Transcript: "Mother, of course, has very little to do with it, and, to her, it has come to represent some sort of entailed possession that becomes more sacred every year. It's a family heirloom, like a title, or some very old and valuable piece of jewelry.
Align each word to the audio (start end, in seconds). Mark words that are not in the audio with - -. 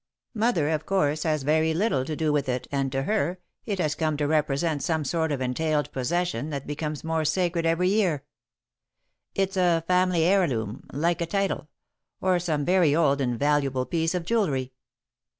"Mother, 0.33 0.69
of 0.69 0.87
course, 0.87 1.21
has 1.21 1.43
very 1.43 1.75
little 1.75 2.03
to 2.05 2.15
do 2.15 2.33
with 2.33 2.49
it, 2.49 2.67
and, 2.71 2.91
to 2.91 3.03
her, 3.03 3.37
it 3.67 3.77
has 3.77 3.93
come 3.93 4.17
to 4.17 4.25
represent 4.27 4.81
some 4.81 5.05
sort 5.05 5.31
of 5.31 5.41
entailed 5.41 5.91
possession 5.91 6.49
that 6.49 6.65
becomes 6.65 7.03
more 7.03 7.23
sacred 7.23 7.67
every 7.67 7.89
year. 7.89 8.23
It's 9.35 9.57
a 9.57 9.83
family 9.87 10.23
heirloom, 10.23 10.85
like 10.91 11.21
a 11.21 11.27
title, 11.27 11.69
or 12.19 12.39
some 12.39 12.65
very 12.65 12.95
old 12.95 13.21
and 13.21 13.37
valuable 13.37 13.85
piece 13.85 14.15
of 14.15 14.25
jewelry. 14.25 14.73